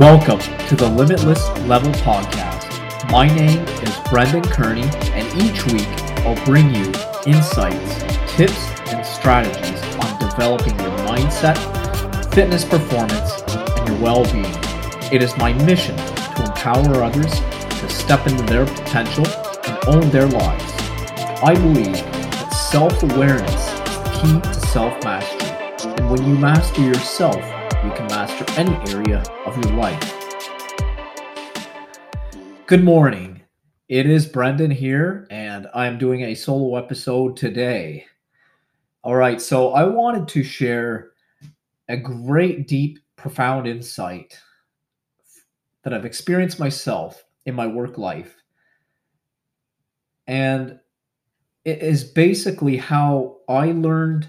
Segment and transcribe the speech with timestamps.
[0.00, 2.68] Welcome to the Limitless Level Podcast.
[3.12, 4.82] My name is Brendan Kearney,
[5.12, 5.86] and each week
[6.26, 6.86] I'll bring you
[7.28, 8.02] insights,
[8.34, 11.54] tips, and strategies on developing your mindset,
[12.34, 14.52] fitness performance, and your well being.
[15.12, 17.38] It is my mission to empower others
[17.78, 20.72] to step into their potential and own their lives.
[21.40, 27.40] I believe that self awareness is key to self mastery, and when you master yourself,
[27.84, 30.14] you can master any area of your life.
[32.66, 33.42] Good morning.
[33.90, 38.06] It is Brendan here, and I'm doing a solo episode today.
[39.02, 41.10] All right, so I wanted to share
[41.90, 44.40] a great, deep, profound insight
[45.82, 48.34] that I've experienced myself in my work life.
[50.26, 50.80] And
[51.66, 54.26] it is basically how I learned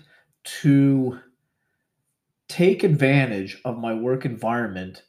[0.62, 1.22] to
[2.48, 5.04] take advantage of my work environment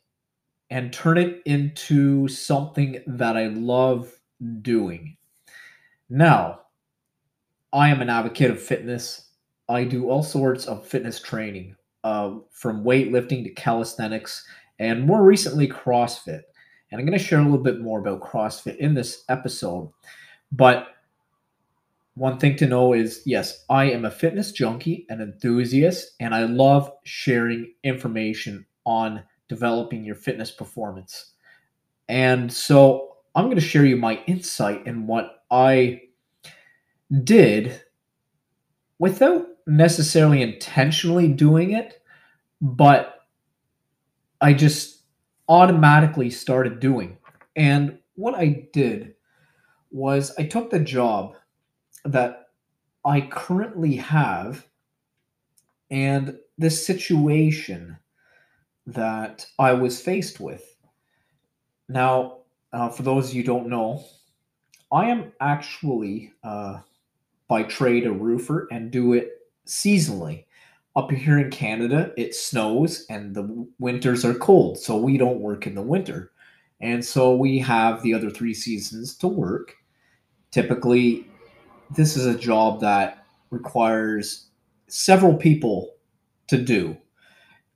[0.71, 4.13] and turn it into something that I love
[4.63, 5.17] doing.
[6.09, 6.61] Now,
[7.73, 9.31] I am an advocate of fitness.
[9.69, 14.47] I do all sorts of fitness training, uh, from weightlifting to calisthenics,
[14.79, 16.43] and more recently, CrossFit.
[16.91, 19.91] And I'm going to share a little bit more about CrossFit in this episode.
[20.53, 20.96] But
[22.17, 26.45] one thing to know is yes, I am a fitness junkie, and enthusiast, and I
[26.45, 31.35] love sharing information on developing your fitness performance.
[32.09, 36.01] And so I'm going to share you my insight in what I
[37.23, 37.83] did
[38.99, 42.01] without necessarily intentionally doing it,
[42.63, 43.27] but
[44.41, 45.03] I just
[45.51, 47.19] automatically started doing.
[47.57, 49.17] And what I did
[49.91, 51.35] was I took the job
[52.07, 52.49] that
[53.05, 54.67] I currently have
[55.91, 57.97] and this situation
[58.87, 60.77] that I was faced with.
[61.89, 62.39] Now,
[62.73, 64.05] uh, for those you don't know,
[64.93, 66.81] I am actually uh,
[67.49, 69.33] by trade a roofer and do it
[69.67, 70.45] seasonally.
[70.95, 75.67] Up here in Canada, it snows and the winters are cold, so we don't work
[75.67, 76.33] in the winter.
[76.81, 79.75] And so we have the other three seasons to work.
[80.51, 81.29] Typically,
[81.91, 84.49] this is a job that requires
[84.89, 85.95] several people
[86.49, 86.97] to do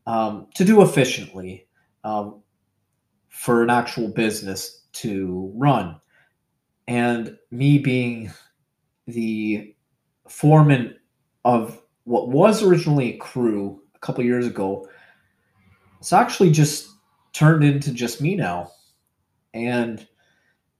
[0.06, 1.66] um, to do efficiently
[2.04, 2.43] um,
[3.28, 6.00] for an actual business to run.
[6.88, 8.32] And me being
[9.06, 9.75] the
[10.28, 10.97] foreman
[11.44, 14.88] of what was originally a crew a couple years ago
[16.00, 16.88] it's actually just
[17.32, 18.72] turned into just me now.
[19.53, 20.06] And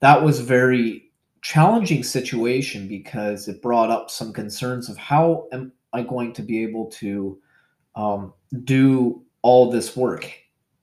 [0.01, 1.10] that was very
[1.43, 6.63] challenging situation because it brought up some concerns of how am I going to be
[6.63, 7.39] able to
[7.97, 8.33] um,
[8.65, 10.31] do all this work,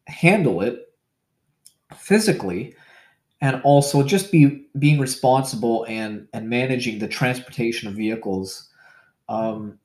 [0.07, 0.93] handle it
[1.95, 2.75] physically,
[3.41, 8.69] and also just be being responsible and and managing the transportation of vehicles
[9.29, 9.77] um,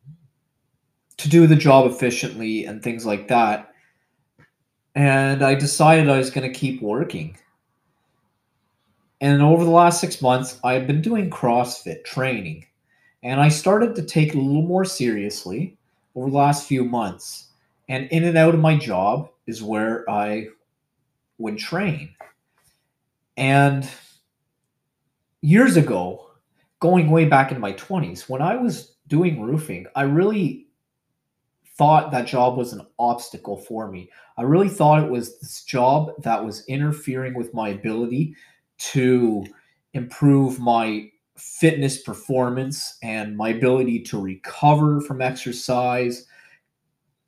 [1.18, 3.72] to do the job efficiently and things like that.
[4.94, 7.36] And I decided I was going to keep working
[9.22, 12.66] and over the last six months, I've been doing CrossFit training.
[13.22, 15.78] And I started to take it a little more seriously
[16.16, 17.46] over the last few months.
[17.88, 20.48] And in and out of my job is where I
[21.38, 22.12] would train.
[23.36, 23.88] And
[25.40, 26.26] years ago,
[26.80, 30.66] going way back in my 20s, when I was doing roofing, I really
[31.78, 34.10] thought that job was an obstacle for me.
[34.36, 38.34] I really thought it was this job that was interfering with my ability
[38.90, 39.44] to
[39.94, 46.26] improve my fitness performance and my ability to recover from exercise.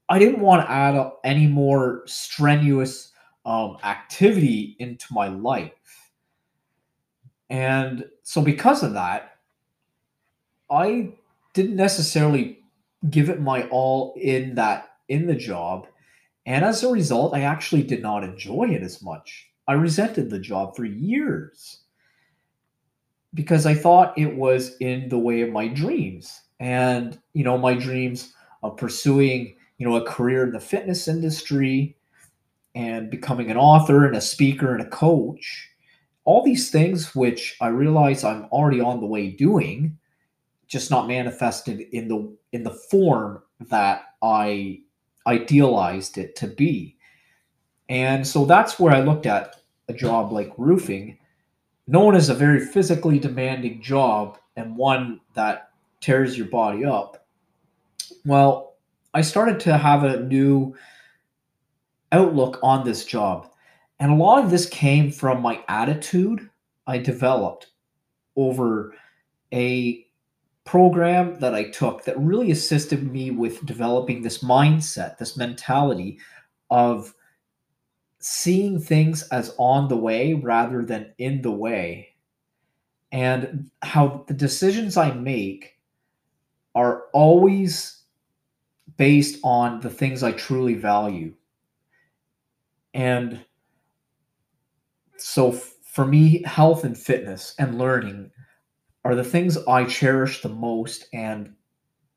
[0.08, 3.12] I didn't want to add any more strenuous
[3.46, 6.10] um, activity into my life.
[7.50, 9.36] And so, because of that,
[10.70, 11.12] I
[11.52, 12.64] didn't necessarily
[13.10, 15.86] give it my all in that in the job.
[16.46, 19.50] And as a result, I actually did not enjoy it as much.
[19.66, 21.80] I resented the job for years
[23.34, 26.42] because I thought it was in the way of my dreams.
[26.60, 28.32] And, you know, my dreams
[28.62, 31.96] of pursuing, you know, a career in the fitness industry
[32.74, 35.70] and becoming an author and a speaker and a coach.
[36.24, 39.98] All these things which I realize I'm already on the way doing,
[40.66, 44.80] just not manifested in the in the form that I
[45.26, 46.96] idealized it to be.
[47.88, 49.56] And so that's where I looked at
[49.88, 51.18] a job like roofing,
[51.86, 55.70] known as a very physically demanding job and one that
[56.00, 57.26] tears your body up.
[58.24, 58.74] Well,
[59.12, 60.74] I started to have a new
[62.12, 63.50] outlook on this job.
[64.00, 66.48] And a lot of this came from my attitude
[66.86, 67.68] I developed
[68.36, 68.94] over
[69.52, 70.06] a
[70.64, 76.18] program that I took that really assisted me with developing this mindset, this mentality
[76.70, 77.14] of
[78.26, 82.08] seeing things as on the way rather than in the way.
[83.12, 85.78] And how the decisions I make
[86.74, 88.00] are always
[88.96, 91.34] based on the things I truly value.
[92.94, 93.44] And
[95.18, 98.30] so for me, health and fitness and learning
[99.04, 101.52] are the things I cherish the most and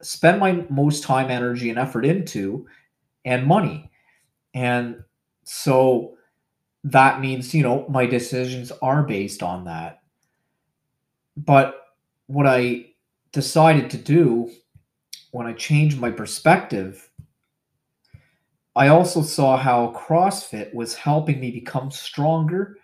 [0.01, 2.65] spend my most time, energy, and effort into,
[3.25, 3.91] and money.
[4.53, 5.03] And
[5.49, 6.17] so
[6.83, 10.01] that means, you know, my decisions are based on that.
[11.37, 11.85] But
[12.25, 12.87] what I
[13.31, 14.51] decided to do
[15.31, 17.09] when I changed my perspective,
[18.75, 22.77] I also saw how CrossFit was helping me become stronger,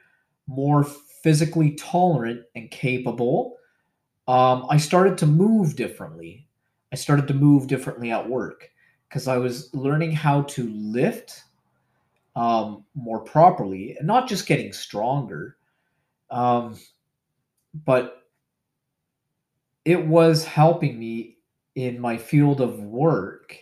[0.47, 3.57] more physically tolerant and capable.
[4.29, 6.47] Um, I started to move differently.
[6.93, 8.69] I started to move differently at work
[9.09, 11.43] because I was learning how to lift
[12.35, 15.57] um, more properly and not just getting stronger.
[16.29, 16.77] Um,
[17.85, 18.23] but
[19.85, 21.37] it was helping me
[21.75, 23.57] in my field of work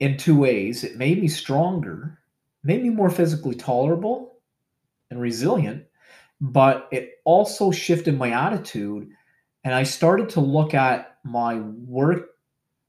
[0.00, 0.84] in two ways.
[0.84, 2.18] It made me stronger,
[2.62, 4.38] made me more physically tolerable
[5.10, 5.84] and resilient,
[6.40, 9.08] but it also shifted my attitude.
[9.64, 12.30] And I started to look at my work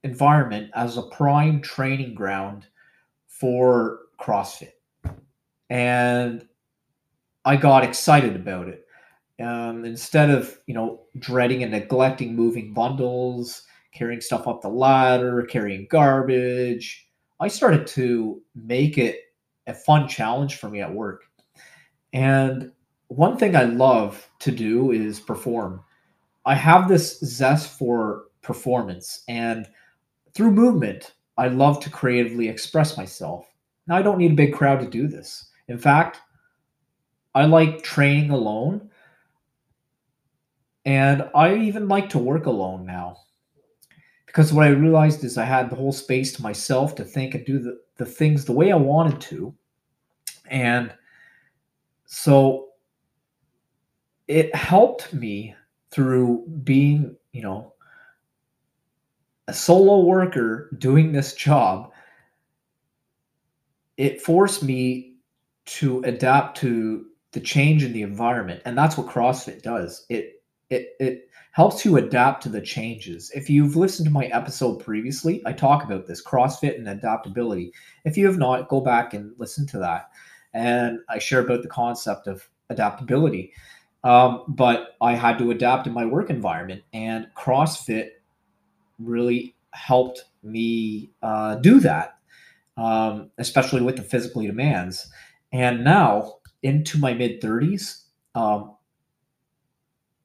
[0.03, 2.67] environment as a prime training ground
[3.27, 4.71] for CrossFit.
[5.69, 6.47] And
[7.45, 8.85] I got excited about it.
[9.39, 15.43] Um, instead of you know dreading and neglecting moving bundles, carrying stuff up the ladder,
[15.43, 17.07] carrying garbage,
[17.39, 19.19] I started to make it
[19.67, 21.23] a fun challenge for me at work.
[22.13, 22.71] And
[23.07, 25.81] one thing I love to do is perform.
[26.45, 29.67] I have this zest for performance, and
[30.33, 33.47] through movement, I love to creatively express myself.
[33.87, 35.49] Now, I don't need a big crowd to do this.
[35.67, 36.21] In fact,
[37.33, 38.89] I like training alone
[40.85, 43.17] and I even like to work alone now.
[44.25, 47.45] Because what I realized is I had the whole space to myself to think and
[47.45, 49.53] do the, the things the way I wanted to.
[50.47, 50.93] And
[52.05, 52.69] so
[54.27, 55.55] it helped me
[55.89, 57.73] through being, you know,
[59.47, 61.91] a solo worker doing this job.
[63.97, 65.15] It forced me
[65.65, 68.61] to adapt to the change in the environment.
[68.65, 70.05] And that's what CrossFit does.
[70.09, 73.31] It it it helps you adapt to the changes.
[73.33, 77.71] If you've listened to my episode previously, I talk about this CrossFit and adaptability.
[78.03, 80.09] If you have not, go back and listen to that.
[80.53, 83.53] And I share about the concept of adaptability.
[84.03, 88.09] Um, but I had to adapt in my work environment, and CrossFit
[88.99, 92.19] really helped me uh, do that,
[92.77, 95.09] um, especially with the physically demands.
[95.51, 98.75] And now, into my mid 30s, um,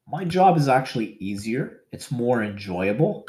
[0.09, 3.27] my job is actually easier, it's more enjoyable,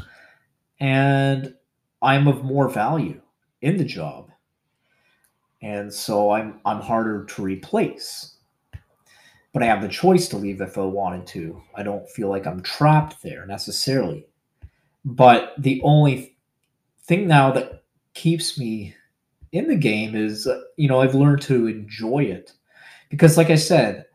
[0.80, 1.54] and
[2.02, 3.22] I'm of more value
[3.62, 4.32] in the job.
[5.62, 8.36] And so I'm I'm harder to replace.
[9.54, 11.62] But I have the choice to leave if I wanted to.
[11.76, 14.26] I don't feel like I'm trapped there necessarily.
[15.04, 16.38] But the only
[17.04, 18.96] thing now that keeps me
[19.52, 22.54] in the game is, you know, I've learned to enjoy it.
[23.10, 24.06] Because, like I said,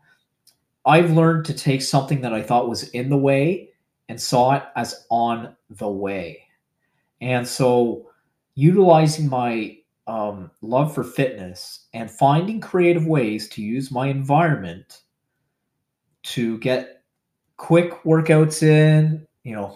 [0.85, 3.69] I've learned to take something that I thought was in the way
[4.09, 6.41] and saw it as on the way.
[7.21, 8.09] And so,
[8.55, 9.77] utilizing my
[10.07, 15.01] um, love for fitness and finding creative ways to use my environment
[16.23, 17.03] to get
[17.57, 19.75] quick workouts in, you know,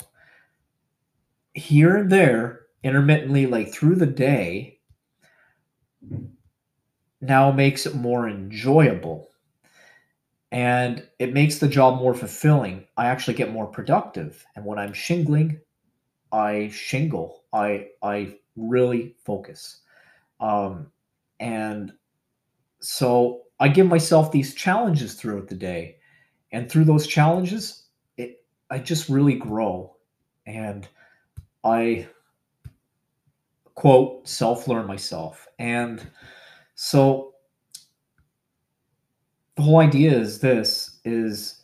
[1.53, 4.79] here and there, intermittently, like through the day,
[7.21, 9.31] now makes it more enjoyable
[10.51, 12.85] and it makes the job more fulfilling.
[12.97, 14.45] I actually get more productive.
[14.55, 15.59] And when I'm shingling,
[16.31, 17.43] I shingle.
[17.53, 19.81] I I really focus.
[20.39, 20.91] Um,
[21.39, 21.93] and
[22.81, 25.97] so I give myself these challenges throughout the day.
[26.51, 27.85] And through those challenges,
[28.17, 29.95] it I just really grow.
[30.45, 30.85] And
[31.63, 32.07] I
[33.75, 35.47] quote self-learn myself.
[35.59, 36.05] And
[36.83, 37.33] so
[39.55, 41.61] the whole idea is this is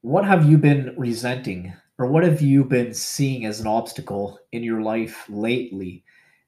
[0.00, 4.62] what have you been resenting or what have you been seeing as an obstacle in
[4.62, 6.04] your life lately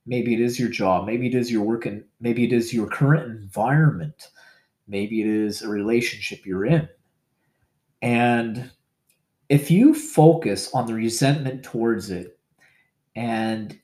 [0.06, 2.88] maybe it is your job maybe it is your work and maybe it is your
[2.88, 4.30] current environment
[4.88, 6.88] maybe it is a relationship you're in.
[8.02, 8.70] And
[9.48, 12.38] if you focus on the resentment towards it
[13.14, 13.78] and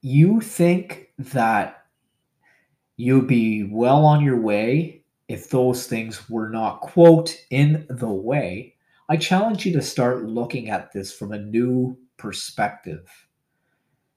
[0.00, 1.81] you think that
[2.96, 8.74] you'll be well on your way if those things were not, quote, in the way,
[9.08, 13.08] I challenge you to start looking at this from a new perspective.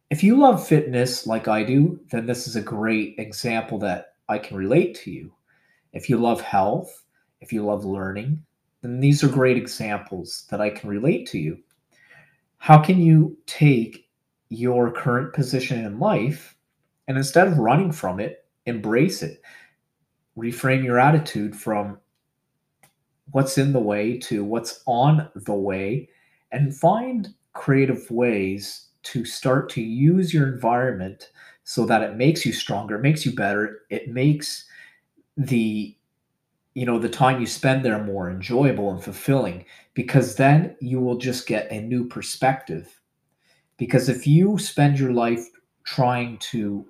[0.09, 4.37] If you love fitness like I do, then this is a great example that I
[4.37, 5.33] can relate to you.
[5.93, 7.03] If you love health,
[7.41, 8.43] if you love learning,
[8.81, 11.57] then these are great examples that I can relate to you.
[12.57, 14.09] How can you take
[14.49, 16.55] your current position in life
[17.07, 19.41] and instead of running from it, embrace it?
[20.37, 21.97] Reframe your attitude from
[23.31, 26.09] what's in the way to what's on the way
[26.51, 31.31] and find creative ways to start to use your environment
[31.63, 34.65] so that it makes you stronger, makes you better, it makes
[35.37, 35.95] the
[36.75, 41.17] you know the time you spend there more enjoyable and fulfilling because then you will
[41.17, 43.01] just get a new perspective
[43.77, 45.45] because if you spend your life
[45.83, 46.85] trying to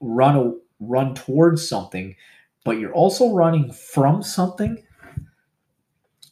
[0.00, 2.14] run a, run towards something
[2.64, 4.82] but you're also running from something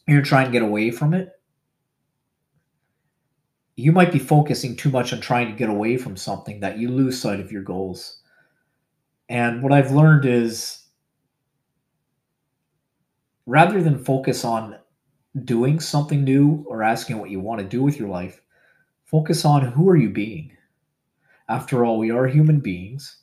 [0.07, 1.31] you're trying to get away from it
[3.75, 6.89] you might be focusing too much on trying to get away from something that you
[6.89, 8.21] lose sight of your goals
[9.29, 10.85] and what i've learned is
[13.47, 14.77] rather than focus on
[15.45, 18.41] doing something new or asking what you want to do with your life,
[19.05, 20.51] focus on who are you being.
[21.49, 23.17] After all, we are human beings.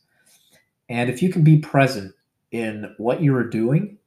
[0.89, 2.15] And if you can be present
[2.51, 3.99] in what you are doing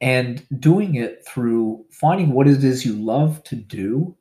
[0.00, 4.16] and doing it through finding what it is you love to do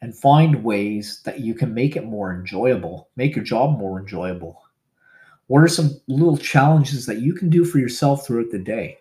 [0.00, 4.62] and find ways that you can make it more enjoyable, make your job more enjoyable.
[5.46, 8.98] What are some little challenges that you can do for yourself throughout the day?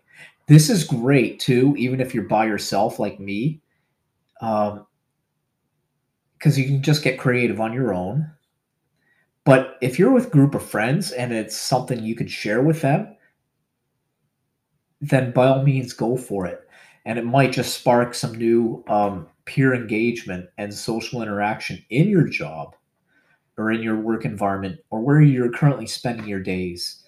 [0.47, 3.61] This is great too, even if you're by yourself like me,
[4.39, 4.85] because um,
[6.53, 8.29] you can just get creative on your own.
[9.45, 12.81] But if you're with a group of friends and it's something you could share with
[12.81, 13.15] them,
[15.01, 16.61] then by all means go for it.
[17.05, 22.27] And it might just spark some new um, peer engagement and social interaction in your
[22.27, 22.75] job
[23.57, 27.03] or in your work environment or where you're currently spending your days.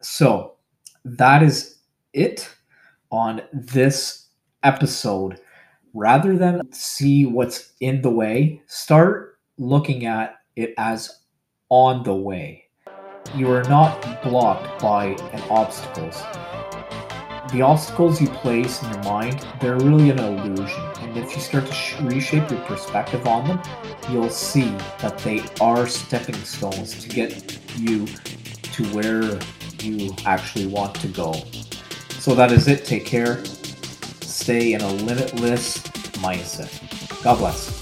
[0.00, 0.54] So
[1.04, 1.78] that is
[2.12, 2.48] it
[3.10, 4.28] on this
[4.62, 5.40] episode.
[5.94, 11.21] Rather than see what's in the way, start looking at it as
[11.72, 12.62] on the way.
[13.34, 16.22] You are not blocked by an obstacles.
[17.50, 20.84] The obstacles you place in your mind, they're really an illusion.
[21.00, 23.62] And if you start to sh- reshape your perspective on them,
[24.10, 29.38] you'll see that they are stepping stones to get you to where
[29.80, 31.32] you actually want to go.
[32.18, 32.84] So that is it.
[32.84, 33.42] Take care.
[34.20, 35.78] Stay in a limitless
[36.20, 37.22] mindset.
[37.22, 37.81] God bless.